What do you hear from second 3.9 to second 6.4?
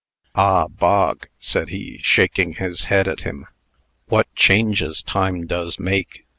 "what changes Time does make!